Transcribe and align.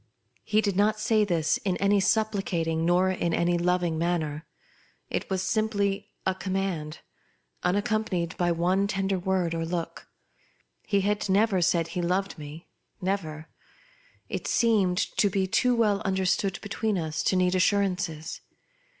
He 0.43 0.61
did 0.61 0.75
not 0.75 0.99
say 0.99 1.23
this 1.23 1.57
in 1.57 1.77
any 1.77 1.99
supplicating, 1.99 2.87
nor 2.87 3.11
in 3.11 3.35
any 3.35 3.55
loving 3.59 3.99
manner; 3.99 4.47
it 5.11 5.29
was 5.29 5.43
simply 5.43 6.09
a 6.25 6.33
com 6.33 6.53
mand, 6.53 7.01
unaccompanied 7.61 8.35
by 8.35 8.51
one 8.51 8.87
tender 8.87 9.19
word 9.19 9.53
or 9.53 9.63
look. 9.63 10.07
He 10.87 11.01
had 11.01 11.29
never 11.29 11.61
said 11.61 11.89
he 11.89 12.01
loved 12.01 12.39
me— 12.39 12.65
never; 13.09 13.47
it 14.27 14.47
seemed 14.47 14.97
to 15.17 15.29
be 15.29 15.45
too 15.45 15.75
well 15.75 16.01
understood 16.03 16.57
between 16.63 16.97
us 16.97 17.21
to 17.21 17.35
need 17.35 17.53
assurances. 17.53 18.41